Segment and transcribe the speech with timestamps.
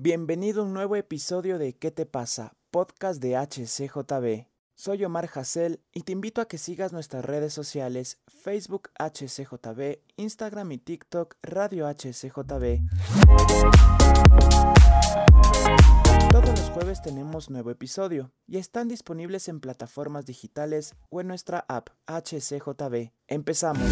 [0.00, 2.52] Bienvenido a un nuevo episodio de ¿Qué te pasa?
[2.70, 4.46] Podcast de HCJB.
[4.76, 10.70] Soy Omar Hassel y te invito a que sigas nuestras redes sociales Facebook HCJB, Instagram
[10.70, 12.78] y TikTok Radio HCJB.
[16.30, 21.64] Todos los jueves tenemos nuevo episodio y están disponibles en plataformas digitales o en nuestra
[21.66, 23.10] app HCJB.
[23.26, 23.90] Empezamos.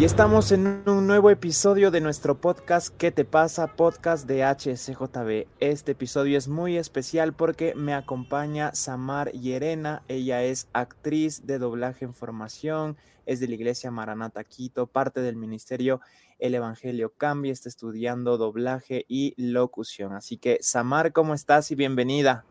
[0.00, 3.66] Y estamos en un nuevo episodio de nuestro podcast ¿Qué te pasa?
[3.76, 5.46] Podcast de HSJB.
[5.60, 10.00] Este episodio es muy especial porque me acompaña Samar Yerena.
[10.08, 15.36] Ella es actriz de doblaje en formación, es de la Iglesia Maranata Quito, parte del
[15.36, 16.00] ministerio
[16.38, 20.14] El Evangelio Cambia, está estudiando doblaje y locución.
[20.14, 22.46] Así que, Samar, ¿cómo estás y bienvenida?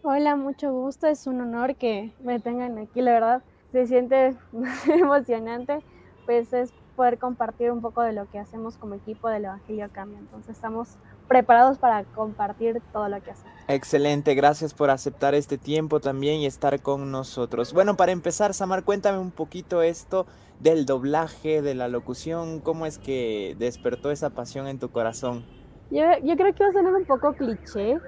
[0.00, 1.08] Hola, mucho gusto.
[1.08, 3.42] Es un honor que me tengan aquí, la verdad.
[3.70, 4.34] Se siente
[4.88, 5.80] emocionante
[6.26, 10.18] pues es poder compartir un poco de lo que hacemos como equipo del Evangelio Cambia.
[10.18, 10.96] Entonces estamos
[11.28, 13.52] preparados para compartir todo lo que hacemos.
[13.68, 17.72] Excelente, gracias por aceptar este tiempo también y estar con nosotros.
[17.72, 20.26] Bueno, para empezar, Samar, cuéntame un poquito esto
[20.58, 25.44] del doblaje, de la locución, cómo es que despertó esa pasión en tu corazón.
[25.90, 27.98] Yo, yo creo que va a ser un poco cliché,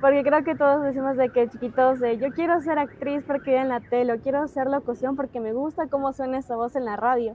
[0.00, 3.68] porque creo que todos decimos de que chiquitos, de yo quiero ser actriz porque en
[3.68, 6.96] la tele, o quiero hacer locución porque me gusta cómo suena esa voz en la
[6.96, 7.34] radio.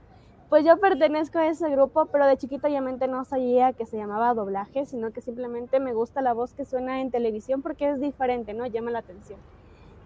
[0.54, 4.34] Pues yo pertenezco a ese grupo, pero de chiquita obviamente no sabía que se llamaba
[4.34, 8.54] doblaje, sino que simplemente me gusta la voz que suena en televisión porque es diferente,
[8.54, 8.64] ¿no?
[8.64, 9.40] Llama la atención.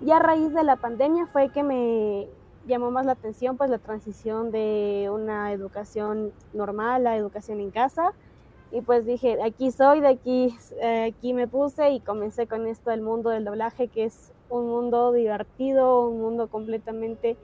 [0.00, 2.28] Y a raíz de la pandemia fue que me
[2.66, 8.14] llamó más la atención pues la transición de una educación normal a educación en casa
[8.72, 12.88] y pues dije, aquí soy, de aquí, eh, aquí me puse y comencé con esto
[12.88, 17.36] del mundo del doblaje, que es un mundo divertido, un mundo completamente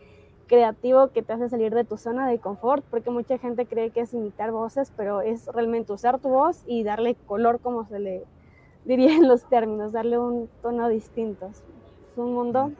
[0.47, 4.00] creativo que te hace salir de tu zona de confort, porque mucha gente cree que
[4.00, 8.25] es imitar voces, pero es realmente usar tu voz y darle color, como se le
[8.84, 11.46] diría en los términos, darle un tono distinto.
[11.46, 12.73] Es un mundo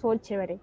[0.00, 0.60] súper chévere.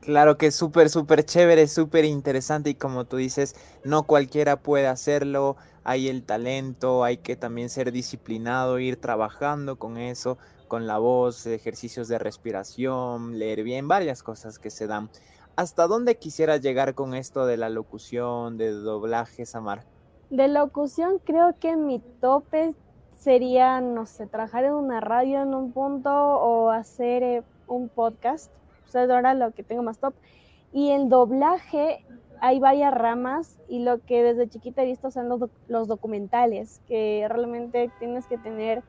[0.00, 3.54] Claro que es súper, súper chévere, súper interesante y como tú dices,
[3.84, 9.98] no cualquiera puede hacerlo, hay el talento, hay que también ser disciplinado, ir trabajando con
[9.98, 10.38] eso,
[10.68, 15.10] con la voz, ejercicios de respiración, leer bien, varias cosas que se dan.
[15.56, 19.84] ¿Hasta dónde quisieras llegar con esto de la locución, de doblaje, Samar?
[20.30, 22.74] De locución creo que mi tope
[23.18, 28.50] sería, no sé, trabajar en una radio en un punto o hacer eh, un podcast.
[28.86, 30.14] O sea, ahora lo que tengo más top.
[30.72, 32.04] Y en doblaje
[32.40, 37.26] hay varias ramas y lo que desde chiquita he visto son los, los documentales, que
[37.28, 38.82] realmente tienes que tener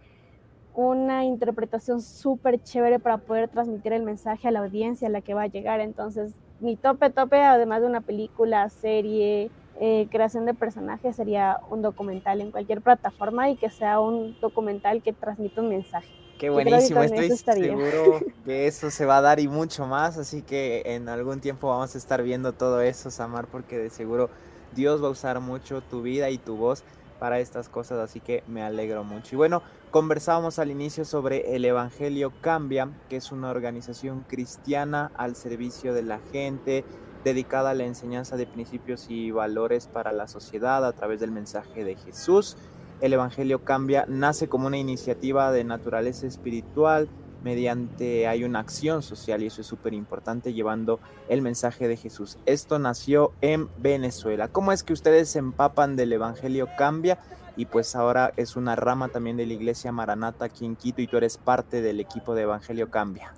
[0.74, 5.34] una interpretación súper chévere para poder transmitir el mensaje a la audiencia a la que
[5.34, 5.82] va a llegar.
[5.82, 9.50] Entonces, mi tope, tope, además de una película, serie,
[9.80, 15.02] eh, creación de personajes, sería un documental en cualquier plataforma y que sea un documental
[15.02, 16.08] que transmita un mensaje.
[16.38, 20.82] Qué buenísimo, estoy seguro que eso se va a dar y mucho más, así que
[20.86, 24.30] en algún tiempo vamos a estar viendo todo eso, Samar, porque de seguro
[24.74, 26.84] Dios va a usar mucho tu vida y tu voz
[27.20, 29.36] para estas cosas, así que me alegro mucho.
[29.36, 35.36] Y bueno, conversábamos al inicio sobre el Evangelio Cambia, que es una organización cristiana al
[35.36, 36.84] servicio de la gente,
[37.24, 41.84] dedicada a la enseñanza de principios y valores para la sociedad a través del mensaje
[41.84, 42.58] de Jesús
[43.02, 47.10] el Evangelio cambia, nace como una iniciativa de naturaleza espiritual,
[47.44, 52.38] mediante hay una acción social y eso es súper importante llevando el mensaje de Jesús.
[52.46, 54.48] Esto nació en Venezuela.
[54.50, 57.18] ¿Cómo es que ustedes se empapan del Evangelio Cambia?
[57.56, 61.08] Y pues ahora es una rama también de la Iglesia Maranata aquí en Quito y
[61.08, 63.34] tú eres parte del equipo de Evangelio Cambia.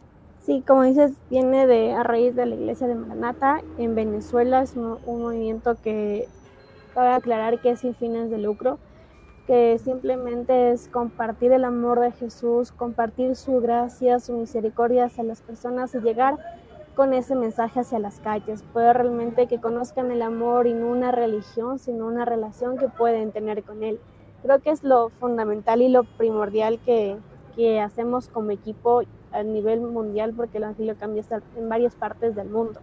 [0.46, 3.62] Sí, como dices, viene de a raíz de la Iglesia de Maranata.
[3.78, 6.28] En Venezuela es un, movimiento que
[6.94, 8.78] cabe aclarar que es sin fines de lucro
[9.47, 15.41] que simplemente es compartir el amor de Jesús, compartir su gracia, su misericordia hacia las
[15.41, 16.38] personas y llegar
[16.96, 21.12] con ese mensaje hacia las calles, poder realmente que conozcan el amor y no una
[21.12, 24.00] religión, sino una relación que pueden tener con Él.
[24.42, 27.18] Creo que es lo fundamental y lo primordial que,
[27.56, 31.24] que hacemos como equipo a nivel mundial porque el Evangelio cambia
[31.56, 32.80] en varias partes del mundo.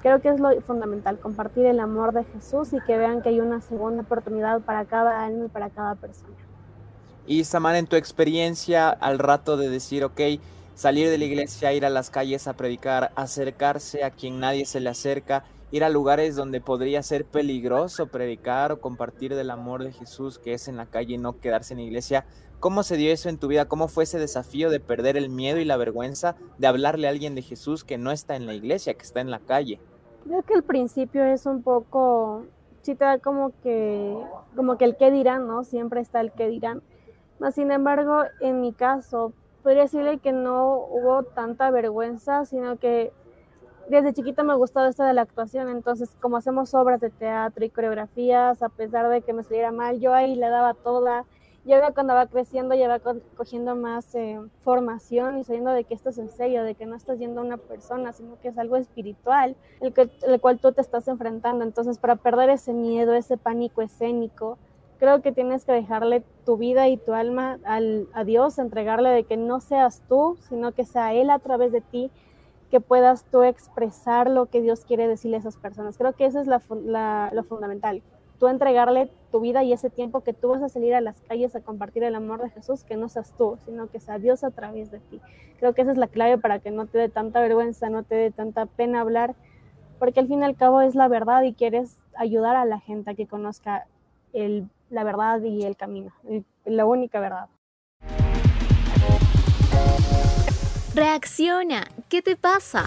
[0.00, 3.40] Creo que es lo fundamental, compartir el amor de Jesús y que vean que hay
[3.40, 6.34] una segunda oportunidad para cada alma y para cada persona.
[7.24, 10.20] Y Samar, en tu experiencia al rato de decir, ok,
[10.74, 14.80] salir de la iglesia, ir a las calles a predicar, acercarse a quien nadie se
[14.80, 19.92] le acerca, ir a lugares donde podría ser peligroso predicar o compartir del amor de
[19.92, 22.26] Jesús que es en la calle y no quedarse en la iglesia.
[22.60, 23.66] ¿Cómo se dio eso en tu vida?
[23.66, 27.34] ¿Cómo fue ese desafío de perder el miedo y la vergüenza de hablarle a alguien
[27.34, 29.80] de Jesús que no está en la iglesia, que está en la calle?
[30.24, 32.44] Creo que el principio es un poco
[32.82, 34.16] sí te como que,
[34.54, 35.64] como que el qué dirán, ¿no?
[35.64, 36.82] Siempre está el qué dirán.
[37.38, 43.12] Mas, sin embargo, en mi caso, podría decirle que no hubo tanta vergüenza, sino que
[43.88, 47.70] desde chiquita me gustado esto de la actuación, entonces como hacemos obras de teatro y
[47.70, 51.24] coreografías, a pesar de que me saliera mal, yo ahí le daba toda.
[51.64, 53.00] Y ahora cuando va creciendo ya va
[53.36, 56.96] cogiendo más eh, formación y sabiendo de que esto es en serio, de que no
[56.96, 60.72] estás yendo a una persona, sino que es algo espiritual, el, que, el cual tú
[60.72, 61.64] te estás enfrentando.
[61.64, 64.58] Entonces para perder ese miedo, ese pánico escénico,
[65.02, 69.24] creo que tienes que dejarle tu vida y tu alma al, a Dios, entregarle de
[69.24, 72.12] que no seas tú, sino que sea Él a través de ti
[72.70, 75.98] que puedas tú expresar lo que Dios quiere decirle a esas personas.
[75.98, 78.00] Creo que eso es lo fundamental.
[78.38, 81.56] Tú entregarle tu vida y ese tiempo que tú vas a salir a las calles
[81.56, 84.52] a compartir el amor de Jesús, que no seas tú, sino que sea Dios a
[84.52, 85.20] través de ti.
[85.58, 88.14] Creo que esa es la clave para que no te dé tanta vergüenza, no te
[88.14, 89.34] dé tanta pena hablar,
[89.98, 93.10] porque al fin y al cabo es la verdad y quieres ayudar a la gente
[93.10, 93.88] a que conozca
[94.32, 96.12] el, la verdad y el camino,
[96.66, 97.48] la única verdad.
[100.94, 102.84] Reacciona, ¿qué te pasa?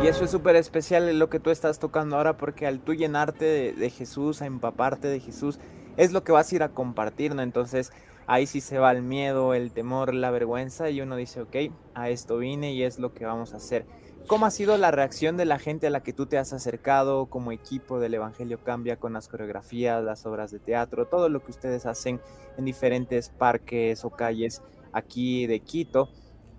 [0.00, 3.72] Y eso es súper especial lo que tú estás tocando ahora porque al tú llenarte
[3.72, 5.58] de, Jesús, a empaparte de Jesús,
[5.96, 7.42] es lo que vas a ir a compartir, ¿no?
[7.42, 7.90] Entonces
[8.28, 11.56] ahí sí se va el miedo, el temor, la vergüenza y uno dice, ok,
[11.94, 13.86] a esto vine y es lo que vamos a hacer.
[14.26, 17.26] ¿Cómo ha sido la reacción de la gente a la que tú te has acercado
[17.26, 21.50] como equipo del Evangelio Cambia con las coreografías, las obras de teatro, todo lo que
[21.50, 22.22] ustedes hacen
[22.56, 24.62] en diferentes parques o calles
[24.92, 26.08] aquí de Quito?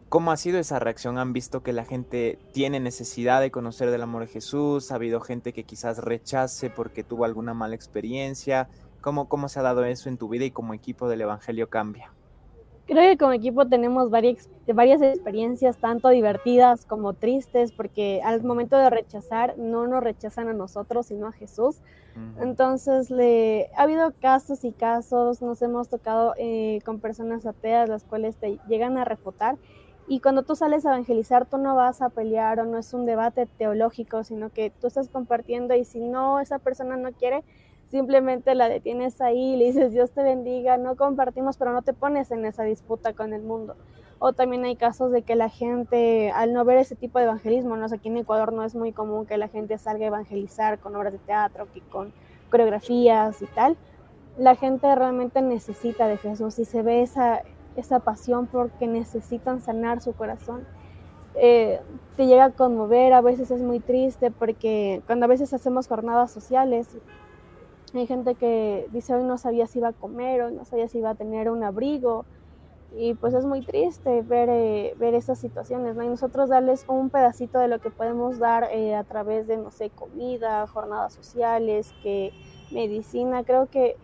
[0.10, 1.18] ¿Cómo ha sido esa reacción?
[1.18, 4.92] ¿Han visto que la gente tiene necesidad de conocer del amor de Jesús?
[4.92, 8.70] ¿Ha habido gente que quizás rechace porque tuvo alguna mala experiencia?
[9.02, 12.14] ¿Cómo, cómo se ha dado eso en tu vida y como equipo del Evangelio Cambia?
[12.88, 18.78] Creo que como equipo tenemos varias, varias experiencias, tanto divertidas como tristes, porque al momento
[18.78, 21.82] de rechazar, no nos rechazan a nosotros, sino a Jesús.
[22.40, 28.06] Entonces, le, ha habido casos y casos, nos hemos tocado eh, con personas ateas, las
[28.06, 29.58] cuales te llegan a refutar.
[30.08, 33.06] Y cuando tú sales a evangelizar, tú no vas a pelear o no es un
[33.06, 37.44] debate teológico, sino que tú estás compartiendo y si no, esa persona no quiere,
[37.96, 42.30] simplemente la detienes ahí, le dices Dios te bendiga, no compartimos, pero no te pones
[42.30, 43.78] en esa disputa con el mundo.
[44.20, 47.78] O también hay casos de que la gente, al no ver ese tipo de evangelismo,
[47.78, 50.80] no sé, aquí en Ecuador no es muy común que la gente salga a evangelizar
[50.80, 52.12] con obras de teatro, que con
[52.52, 53.78] coreografías y tal.
[54.38, 57.44] La gente realmente necesita de Jesús y se ve esa,
[57.78, 60.68] esa pasión porque necesitan sanar su corazón.
[61.36, 61.80] Eh,
[62.18, 66.30] te llega a conmover, a veces es muy triste porque cuando a veces hacemos jornadas
[66.32, 66.90] sociales,
[68.00, 71.00] hay gente que dice hoy no sabía si iba a comer, hoy no sabía si
[71.00, 72.26] iba a tener un abrigo.
[72.98, 75.96] Y pues es muy triste ver, eh, ver esas situaciones.
[75.96, 79.72] Y nosotros darles un pedacito de lo que podemos dar eh, a través de, no
[79.72, 82.32] sé, comida, jornadas sociales, que
[82.72, 83.98] medicina, creo que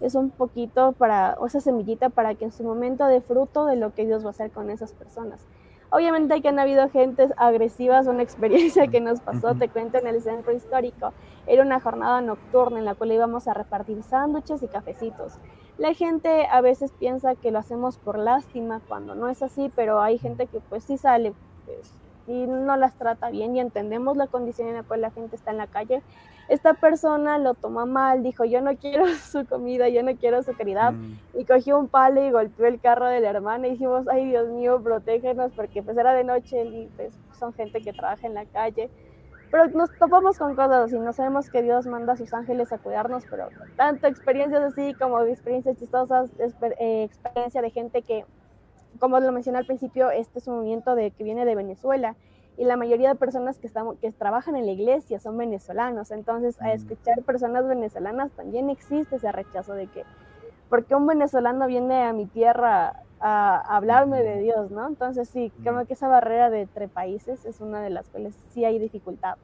[0.00, 3.76] es un poquito para, o esa semillita para que en su momento de fruto de
[3.76, 5.46] lo que Dios va a hacer con esas personas.
[5.90, 10.20] Obviamente que han habido gentes agresivas, una experiencia que nos pasó, te cuento, en el
[10.20, 11.12] centro histórico.
[11.46, 15.38] Era una jornada nocturna en la cual íbamos a repartir sándwiches y cafecitos.
[15.78, 20.02] La gente a veces piensa que lo hacemos por lástima, cuando no es así, pero
[20.02, 21.32] hay gente que pues sí sale
[21.64, 21.94] pues,
[22.28, 25.50] y no las trata bien y entendemos la condición en la cual la gente está
[25.50, 26.02] en la calle
[26.48, 30.56] esta persona lo tomó mal, dijo, yo no quiero su comida, yo no quiero su
[30.56, 31.18] caridad, mm.
[31.34, 34.48] y cogió un palo y golpeó el carro de la hermana y dijimos, ay Dios
[34.48, 38.46] mío, protégenos, porque pues era de noche y pues son gente que trabaja en la
[38.46, 38.90] calle.
[39.50, 42.78] Pero nos topamos con cosas así, no sabemos que Dios manda a sus ángeles a
[42.78, 48.26] cuidarnos, pero tanto experiencias así como experiencias chistosas, eh, experiencia de gente que,
[48.98, 52.16] como lo mencioné al principio, este es un movimiento de, que viene de Venezuela
[52.58, 56.10] y la mayoría de personas que, estamos, que trabajan en la iglesia son venezolanos.
[56.10, 56.70] Entonces, a mm.
[56.70, 60.04] escuchar personas venezolanas también existe ese rechazo de que,
[60.68, 64.86] ¿por qué un venezolano viene a mi tierra a hablarme de Dios, ¿no?
[64.86, 68.64] Entonces, sí, creo que esa barrera de entre países es una de las cuales sí
[68.64, 69.36] hay dificultad.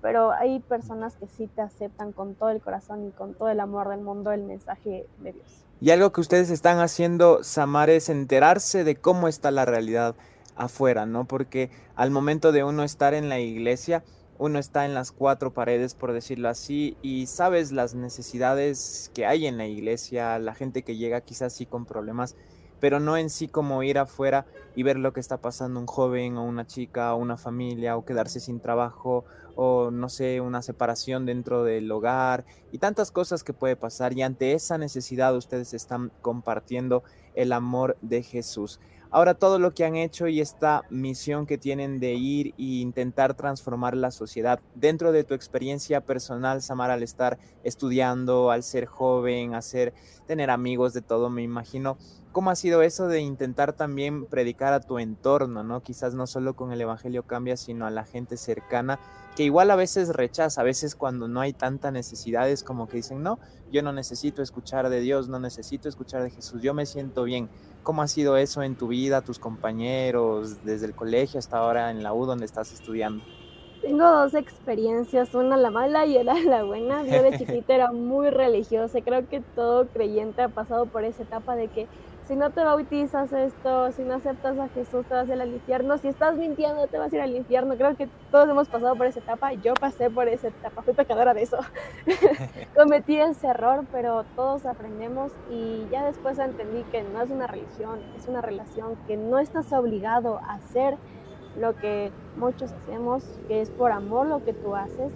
[0.00, 3.60] Pero hay personas que sí te aceptan con todo el corazón y con todo el
[3.60, 5.66] amor del mundo el mensaje de Dios.
[5.80, 10.14] Y algo que ustedes están haciendo, Samar, es enterarse de cómo está la realidad
[10.54, 11.24] afuera, ¿no?
[11.24, 14.04] Porque al momento de uno estar en la iglesia,
[14.36, 19.46] uno está en las cuatro paredes, por decirlo así, y sabes las necesidades que hay
[19.46, 22.36] en la iglesia, la gente que llega quizás sí con problemas,
[22.80, 26.36] pero no en sí como ir afuera y ver lo que está pasando un joven
[26.36, 31.26] o una chica o una familia o quedarse sin trabajo o no sé, una separación
[31.26, 36.10] dentro del hogar y tantas cosas que puede pasar y ante esa necesidad ustedes están
[36.22, 37.02] compartiendo
[37.34, 38.80] el amor de Jesús.
[39.12, 43.34] Ahora todo lo que han hecho y esta misión que tienen de ir e intentar
[43.34, 44.60] transformar la sociedad.
[44.76, 49.94] Dentro de tu experiencia personal, Samara, al estar estudiando, al ser joven, a ser,
[50.28, 51.98] tener amigos de todo, me imagino,
[52.30, 55.82] ¿cómo ha sido eso de intentar también predicar a tu entorno, ¿no?
[55.82, 59.00] Quizás no solo con el Evangelio cambia, sino a la gente cercana,
[59.34, 62.98] que igual a veces rechaza, a veces cuando no hay tanta necesidad es como que
[62.98, 63.40] dicen, no,
[63.72, 67.48] yo no necesito escuchar de Dios, no necesito escuchar de Jesús, yo me siento bien
[67.82, 72.02] ¿Cómo ha sido eso en tu vida, tus compañeros, desde el colegio hasta ahora en
[72.02, 73.24] la U donde estás estudiando?
[73.80, 77.02] Tengo dos experiencias, una la mala y otra la buena.
[77.04, 81.56] Yo de chiquita era muy religiosa, creo que todo creyente ha pasado por esa etapa
[81.56, 81.86] de que
[82.30, 85.48] si no te bautizas esto, si no aceptas a Jesús, te vas a ir al
[85.48, 85.98] infierno.
[85.98, 87.74] Si estás mintiendo, te vas a ir al infierno.
[87.74, 89.52] Creo que todos hemos pasado por esa etapa.
[89.54, 91.58] Yo pasé por esa etapa, fui pecadora de eso.
[92.76, 97.98] Cometí ese error, pero todos aprendemos y ya después entendí que no es una religión,
[98.16, 100.98] es una relación, que no estás obligado a hacer
[101.58, 105.12] lo que muchos hacemos, que es por amor lo que tú haces.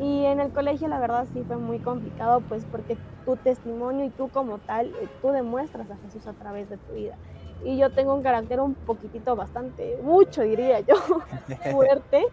[0.00, 4.10] Y en el colegio la verdad sí fue muy complicado, pues porque tu testimonio y
[4.10, 7.16] tú como tal, eh, tú demuestras a Jesús a través de tu vida.
[7.64, 10.94] Y yo tengo un carácter un poquitito bastante, mucho diría yo,
[11.72, 12.24] fuerte.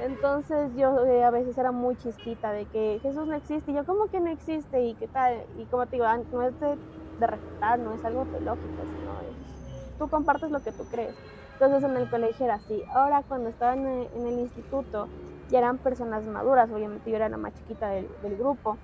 [0.00, 3.70] Entonces yo eh, a veces era muy chispita de que Jesús no existe.
[3.70, 4.82] Y yo, ¿cómo que no existe?
[4.82, 5.42] Y qué tal.
[5.58, 6.76] Y como te digo, no es de,
[7.18, 11.14] de respetar, no es algo teológico, sino es, tú compartes lo que tú crees.
[11.60, 12.82] Entonces en el colegio era así.
[12.94, 15.08] Ahora cuando estaba en el, instituto
[15.50, 18.78] ya eran personas maduras, obviamente yo era la más chiquita del, del grupo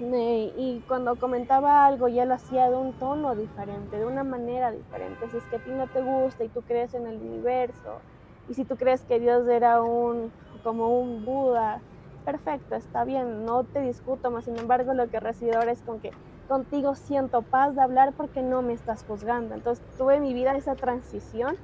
[0.00, 5.28] y cuando comentaba algo ya lo hacía de un tono diferente, de una manera diferente.
[5.30, 8.00] Si es que a ti no te gusta y tú crees en el universo,
[8.48, 10.32] y si tú crees que Dios era un
[10.64, 11.80] como un Buda,
[12.24, 16.00] perfecto, está bien, no te discuto, más sin embargo lo que recibo ahora es con
[16.00, 16.12] que
[16.48, 19.54] contigo siento paz de hablar porque no me estás juzgando.
[19.54, 21.56] Entonces tuve en mi vida esa transición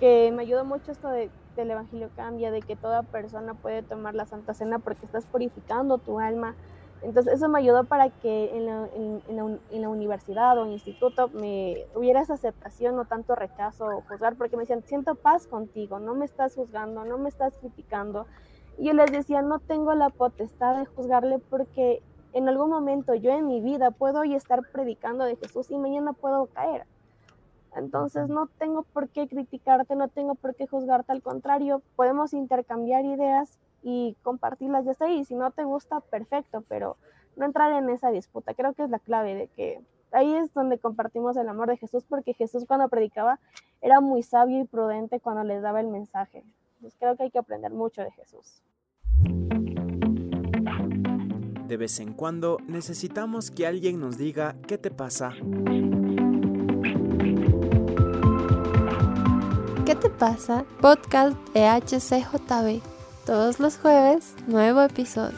[0.00, 1.30] que me ayudó mucho esto de,
[1.62, 5.98] del Evangelio cambia, de que toda persona puede tomar la Santa Cena porque estás purificando
[5.98, 6.54] tu alma,
[7.04, 12.96] entonces eso me ayudó para que en la, universidad o instituto me hubiera esa aceptación,
[12.96, 17.04] no tanto rechazo o juzgar, porque me decían, siento paz contigo, no me estás juzgando,
[17.04, 18.26] no me estás criticando.
[18.78, 23.30] Y yo les decía, no tengo la potestad de juzgarle porque en algún momento yo
[23.30, 26.86] en mi vida puedo hoy estar predicando de Jesús y mañana puedo caer.
[27.76, 33.04] Entonces no tengo por qué criticarte, no tengo por qué juzgarte, al contrario, podemos intercambiar
[33.04, 35.24] ideas y compartirlas ya está ahí.
[35.24, 36.96] Si no te gusta, perfecto, pero
[37.36, 38.54] no entrar en esa disputa.
[38.54, 42.04] Creo que es la clave de que ahí es donde compartimos el amor de Jesús,
[42.08, 43.40] porque Jesús cuando predicaba
[43.80, 46.44] era muy sabio y prudente cuando les daba el mensaje.
[46.76, 48.62] Entonces creo que hay que aprender mucho de Jesús.
[51.66, 55.32] De vez en cuando necesitamos que alguien nos diga qué te pasa.
[59.86, 60.64] ¿Qué te pasa?
[60.80, 62.80] Podcast de HCJB.
[63.26, 65.36] Todos los jueves, nuevo episodio.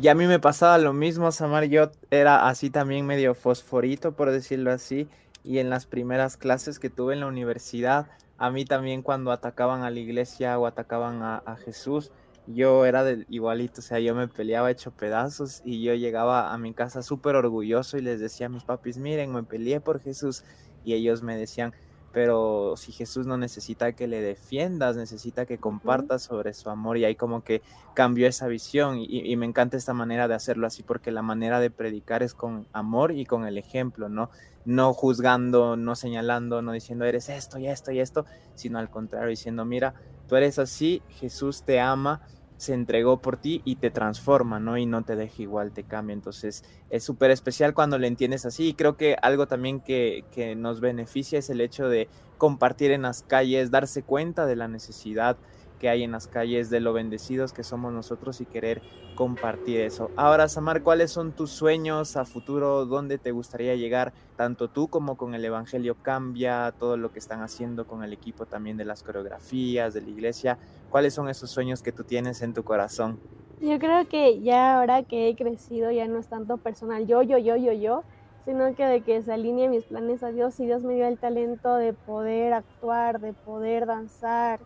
[0.00, 1.64] Y a mí me pasaba lo mismo, Samar.
[1.64, 5.10] Yo era así también medio fosforito, por decirlo así.
[5.44, 8.06] Y en las primeras clases que tuve en la universidad,
[8.38, 12.12] a mí también cuando atacaban a la iglesia o atacaban a, a Jesús,
[12.46, 16.58] yo era del igualito, o sea, yo me peleaba hecho pedazos y yo llegaba a
[16.58, 20.44] mi casa súper orgulloso y les decía a mis papis, miren, me peleé por Jesús
[20.84, 21.74] y ellos me decían,
[22.12, 27.04] pero si Jesús no necesita que le defiendas, necesita que compartas sobre su amor y
[27.04, 27.60] ahí como que
[27.92, 31.60] cambió esa visión y, y, me encanta esta manera de hacerlo así porque la manera
[31.60, 34.30] de predicar es con amor y con el ejemplo, ¿no?
[34.64, 38.24] No juzgando, no señalando, no diciendo eres esto y esto y esto,
[38.54, 39.92] sino al contrario diciendo, mira,
[40.26, 42.22] tú eres así, Jesús te ama
[42.56, 44.78] se entregó por ti y te transforma, ¿no?
[44.78, 46.14] Y no te deja igual, te cambia.
[46.14, 48.68] Entonces es súper especial cuando lo entiendes así.
[48.68, 52.08] Y creo que algo también que, que, nos beneficia es el hecho de
[52.38, 55.36] compartir en las calles, darse cuenta de la necesidad
[55.78, 58.82] que hay en las calles, de lo bendecidos que somos nosotros y querer
[59.14, 60.10] compartir eso.
[60.16, 62.84] Ahora, Samar, ¿cuáles son tus sueños a futuro?
[62.86, 64.12] ¿Dónde te gustaría llegar?
[64.36, 68.46] Tanto tú como con el Evangelio Cambia, todo lo que están haciendo con el equipo
[68.46, 70.58] también de las coreografías, de la iglesia.
[70.90, 73.18] ¿Cuáles son esos sueños que tú tienes en tu corazón?
[73.60, 77.38] Yo creo que ya ahora que he crecido ya no es tanto personal, yo, yo,
[77.38, 78.04] yo, yo, yo,
[78.44, 81.18] sino que de que se alinee mis planes a Dios y Dios me dio el
[81.18, 84.60] talento de poder actuar, de poder danzar,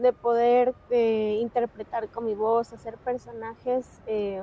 [0.00, 4.42] de poder eh, interpretar con mi voz, hacer personajes, eh,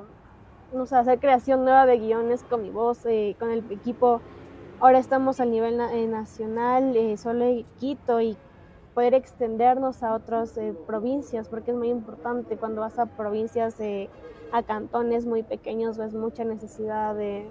[0.73, 4.21] no sé, hacer creación nueva de guiones con mi voz, eh, con el equipo.
[4.79, 5.77] Ahora estamos al nivel
[6.11, 7.45] nacional, solo
[7.79, 8.37] Quito, y
[8.93, 13.77] poder extendernos a otras provincias, porque es muy importante cuando vas a provincias
[14.51, 17.49] a cantones muy pequeños ves mucha necesidad de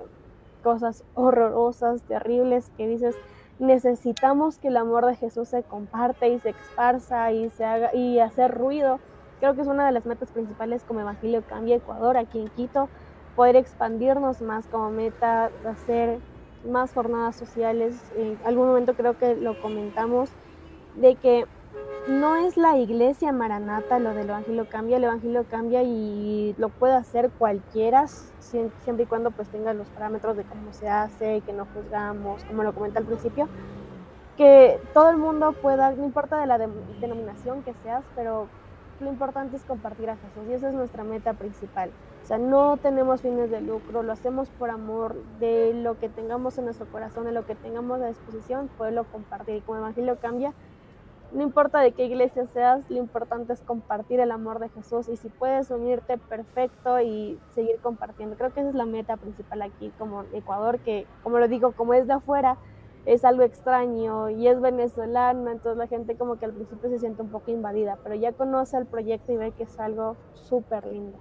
[0.62, 3.16] cosas horrorosas, terribles, que dices,
[3.58, 8.18] necesitamos que el amor de Jesús se comparte y se esparza y se haga y
[8.18, 9.00] hacer ruido.
[9.40, 12.88] Creo que es una de las metas principales como Evangelio Cambia Ecuador aquí en Quito,
[13.36, 16.18] poder expandirnos más como meta, hacer
[16.68, 18.00] más jornadas sociales.
[18.16, 20.30] En algún momento creo que lo comentamos
[20.96, 21.46] de que
[22.08, 26.94] no es la iglesia maranata lo del Evangelio cambia, el Evangelio cambia y lo puede
[26.94, 31.66] hacer cualquiera, siempre y cuando pues tenga los parámetros de cómo se hace, que no
[31.74, 33.48] juzgamos, como lo comenté al principio,
[34.36, 38.48] que todo el mundo pueda, no importa de la denominación que seas, pero
[39.00, 41.90] lo importante es compartir a Jesús y esa es nuestra meta principal.
[42.22, 46.56] O sea, no tenemos fines de lucro, lo hacemos por amor de lo que tengamos
[46.58, 49.56] en nuestro corazón, de lo que tengamos a disposición, poderlo compartir.
[49.56, 50.54] Y como el Evangelio cambia,
[51.34, 55.16] no importa de qué iglesia seas, lo importante es compartir el amor de Jesús y
[55.16, 58.36] si puedes unirte, perfecto y seguir compartiendo.
[58.36, 61.92] Creo que esa es la meta principal aquí como Ecuador, que como lo digo, como
[61.92, 62.56] es de afuera,
[63.04, 67.20] es algo extraño y es venezolano, entonces la gente como que al principio se siente
[67.20, 71.18] un poco invadida, pero ya conoce el proyecto y ve que es algo súper lindo.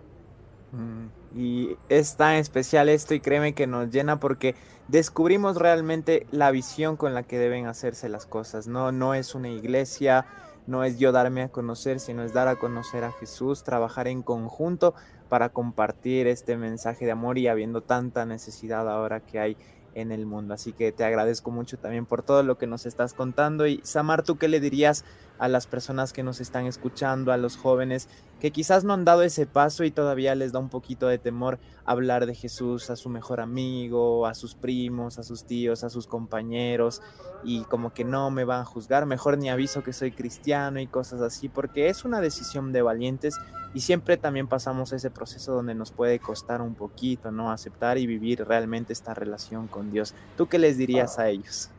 [0.71, 4.55] Mm, y es tan especial esto y créeme que nos llena porque
[4.87, 8.67] descubrimos realmente la visión con la que deben hacerse las cosas.
[8.67, 10.25] No, no es una iglesia,
[10.67, 14.21] no es yo darme a conocer, sino es dar a conocer a Jesús, trabajar en
[14.21, 14.93] conjunto
[15.29, 19.57] para compartir este mensaje de amor y habiendo tanta necesidad ahora que hay
[19.95, 20.53] en el mundo.
[20.53, 23.67] Así que te agradezco mucho también por todo lo que nos estás contando.
[23.67, 25.05] Y Samar, ¿tú qué le dirías
[25.43, 28.07] a las personas que nos están escuchando, a los jóvenes
[28.39, 31.59] que quizás no han dado ese paso y todavía les da un poquito de temor
[31.83, 36.07] hablar de Jesús a su mejor amigo, a sus primos, a sus tíos, a sus
[36.07, 37.01] compañeros
[37.43, 40.87] y como que no me van a juzgar, mejor ni aviso que soy cristiano y
[40.87, 43.37] cosas así, porque es una decisión de valientes
[43.73, 47.51] y siempre también pasamos ese proceso donde nos puede costar un poquito, ¿no?
[47.51, 50.15] Aceptar y vivir realmente esta relación con Dios.
[50.37, 51.69] ¿Tú qué les dirías a ellos?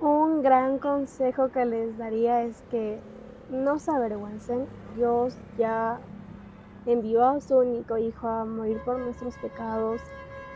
[0.00, 2.98] Un gran consejo que les daría es que
[3.50, 4.66] no se avergüencen.
[4.94, 6.00] Dios ya
[6.84, 10.02] envió a su único Hijo a morir por nuestros pecados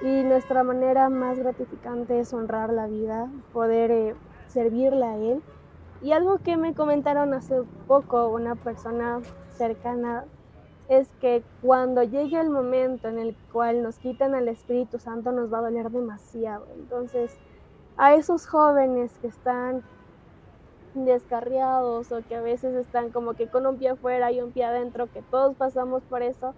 [0.02, 4.14] y nuestra manera más gratificante es honrar la vida, poder eh,
[4.46, 5.42] servirle a Él.
[6.02, 9.20] Y algo que me comentaron hace poco una persona
[9.56, 10.24] cercana
[10.90, 15.50] es que cuando llegue el momento en el cual nos quitan al Espíritu Santo nos
[15.50, 16.66] va a doler demasiado.
[16.74, 17.38] Entonces,
[18.00, 19.82] a esos jóvenes que están
[20.94, 24.64] descarriados o que a veces están como que con un pie afuera y un pie
[24.64, 26.54] adentro, que todos pasamos por eso,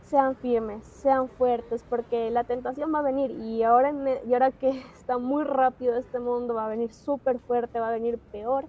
[0.00, 4.50] sean firmes, sean fuertes, porque la tentación va a venir y ahora, e, y ahora
[4.50, 8.64] que está muy rápido este mundo, va a venir súper fuerte, va a venir peor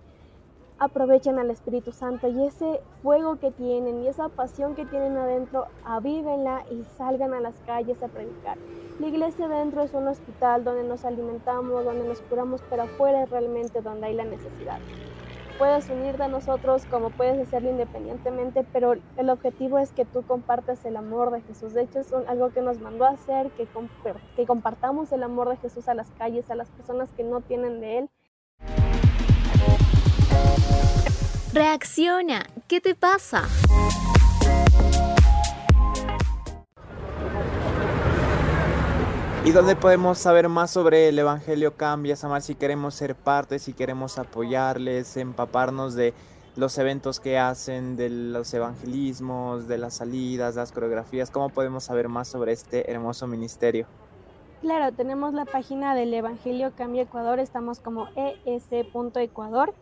[0.79, 5.67] aprovechen al Espíritu Santo y ese fuego que tienen y esa pasión que tienen adentro,
[5.85, 8.57] avívenla y salgan a las calles a predicar.
[8.99, 13.29] La iglesia adentro es un hospital donde nos alimentamos, donde nos curamos, pero afuera es
[13.29, 14.79] realmente donde hay la necesidad.
[15.57, 20.85] Puedes unirte a nosotros como puedes hacerlo independientemente, pero el objetivo es que tú compartas
[20.85, 21.73] el amor de Jesús.
[21.73, 25.87] De hecho, es algo que nos mandó a hacer, que compartamos el amor de Jesús
[25.87, 28.09] a las calles, a las personas que no tienen de Él.
[31.53, 33.43] Reacciona, ¿qué te pasa?
[39.45, 42.41] ¿Y dónde podemos saber más sobre el Evangelio Cambia, Samar?
[42.41, 46.13] Si queremos ser parte, si queremos apoyarles, empaparnos de
[46.55, 52.07] los eventos que hacen, de los evangelismos, de las salidas, las coreografías, ¿cómo podemos saber
[52.07, 53.85] más sobre este hermoso ministerio?
[54.61, 59.73] Claro, tenemos la página del Evangelio Cambia Ecuador, estamos como es.ecuador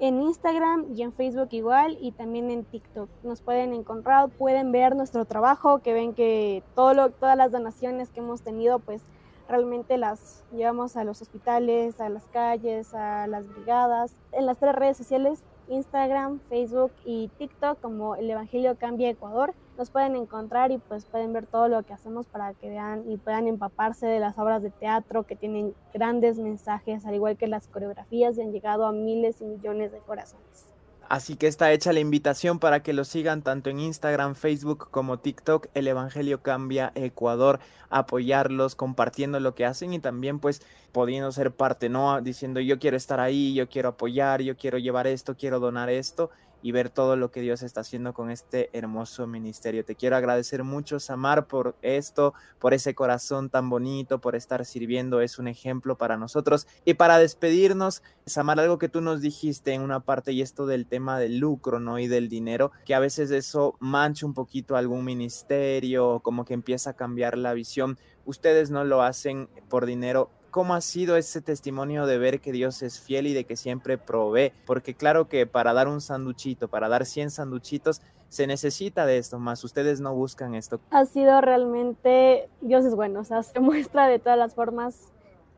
[0.00, 3.08] en Instagram y en Facebook igual y también en TikTok.
[3.22, 8.10] Nos pueden encontrar, pueden ver nuestro trabajo, que ven que todo lo, todas las donaciones
[8.10, 9.02] que hemos tenido, pues
[9.48, 14.12] realmente las llevamos a los hospitales, a las calles, a las brigadas.
[14.32, 19.54] En las tres redes sociales Instagram, Facebook y TikTok como el Evangelio Cambia Ecuador.
[19.78, 23.16] Nos pueden encontrar y pues pueden ver todo lo que hacemos para que vean y
[23.16, 27.68] puedan empaparse de las obras de teatro que tienen grandes mensajes, al igual que las
[27.68, 30.66] coreografías y han llegado a miles y millones de corazones.
[31.08, 35.20] Así que está hecha la invitación para que lo sigan tanto en Instagram, Facebook como
[35.20, 35.68] TikTok.
[35.74, 37.60] El Evangelio Cambia Ecuador.
[37.88, 40.60] Apoyarlos, compartiendo lo que hacen y también pues
[40.92, 42.20] pudiendo ser parte, ¿no?
[42.20, 46.30] Diciendo yo quiero estar ahí, yo quiero apoyar, yo quiero llevar esto, quiero donar esto.
[46.62, 49.84] Y ver todo lo que Dios está haciendo con este hermoso ministerio.
[49.84, 55.20] Te quiero agradecer mucho, Samar, por esto, por ese corazón tan bonito, por estar sirviendo.
[55.20, 56.66] Es un ejemplo para nosotros.
[56.84, 60.86] Y para despedirnos, Samar, algo que tú nos dijiste en una parte y esto del
[60.86, 61.98] tema del lucro, ¿no?
[61.98, 66.90] Y del dinero, que a veces eso mancha un poquito algún ministerio, como que empieza
[66.90, 67.98] a cambiar la visión.
[68.24, 72.82] Ustedes no lo hacen por dinero, cómo ha sido ese testimonio de ver que Dios
[72.82, 76.88] es fiel y de que siempre provee, porque claro que para dar un sanduchito, para
[76.88, 80.80] dar 100 sanduchitos, se necesita de esto más, ustedes no buscan esto.
[80.90, 85.12] Ha sido realmente, Dios es bueno, o sea, se muestra de todas las formas.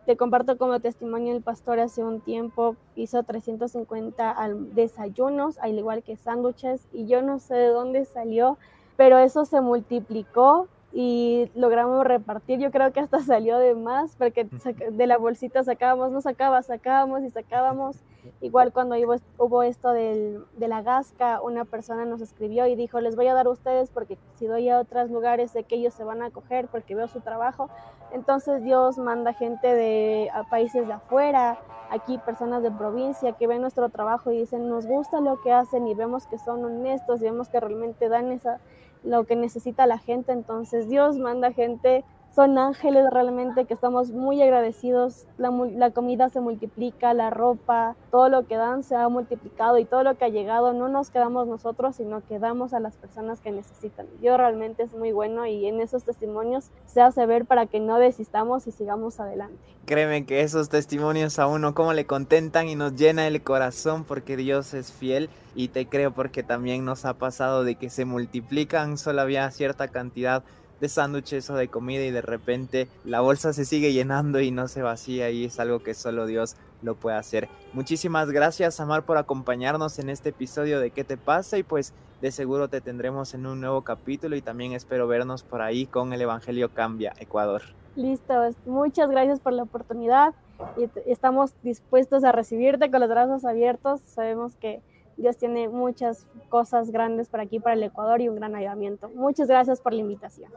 [0.06, 4.34] Te comparto como testimonio, el pastor hace un tiempo hizo 350
[4.72, 8.56] desayunos, al igual que sándwiches, y yo no sé de dónde salió,
[8.96, 12.58] pero eso se multiplicó y logramos repartir.
[12.58, 14.48] Yo creo que hasta salió de más porque
[14.90, 17.96] de la bolsita sacábamos, no sacaba, sacábamos y sacábamos.
[18.42, 18.96] Igual cuando
[19.38, 23.34] hubo, esto del, de la gasca, una persona nos escribió y dijo, les voy a
[23.34, 26.26] dar a ustedes porque si doy a otros lugares sé que ellos se van a
[26.26, 27.70] acoger porque veo su trabajo.
[28.12, 31.58] Entonces Dios manda gente de países de afuera,
[31.90, 35.86] aquí personas de provincia que ven nuestro trabajo y dicen, nos gusta lo que hacen
[35.86, 38.60] y vemos que son honestos y vemos que realmente dan esa
[39.02, 40.32] lo que necesita la gente.
[40.32, 45.26] Entonces Dios manda gente, son ángeles realmente que estamos muy agradecidos.
[45.36, 50.04] La, comida se multiplica, la ropa, todo lo que dan se ha multiplicado y todo
[50.04, 53.50] lo que ha llegado no nos quedamos nosotros, sino que damos a las personas que
[53.50, 54.06] necesitan.
[54.20, 57.98] Dios realmente es muy bueno y en esos testimonios se hace ver para que no
[57.98, 59.58] desistamos y sigamos adelante.
[59.84, 64.36] Créeme que esos testimonios a uno como le contentan y nos llena el corazón porque
[64.36, 68.98] Dios es fiel y te creo porque también nos ha pasado de que se multiplican,
[68.98, 70.44] solo había cierta cantidad
[70.80, 74.68] de sándwiches o de comida y de repente la bolsa se sigue llenando y no
[74.68, 77.48] se vacía y es algo que solo Dios lo puede hacer.
[77.72, 81.58] Muchísimas gracias Amar por acompañarnos en este episodio de ¿Qué te pasa?
[81.58, 85.62] Y pues de seguro te tendremos en un nuevo capítulo y también espero vernos por
[85.62, 87.62] ahí con el Evangelio Cambia Ecuador.
[87.96, 88.34] Listo,
[88.66, 90.34] muchas gracias por la oportunidad
[90.76, 94.00] y estamos dispuestos a recibirte con los brazos abiertos.
[94.00, 94.82] Sabemos que
[95.20, 99.10] Dios tiene muchas cosas grandes para aquí, para el Ecuador y un gran ayudamiento.
[99.10, 100.50] Muchas gracias por la invitación.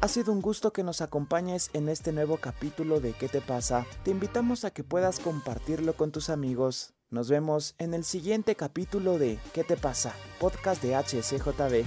[0.00, 3.86] Ha sido un gusto que nos acompañes en este nuevo capítulo de ¿Qué te pasa?
[4.04, 6.94] Te invitamos a que puedas compartirlo con tus amigos.
[7.10, 10.14] Nos vemos en el siguiente capítulo de ¿Qué te pasa?
[10.40, 11.84] Podcast de HCJB.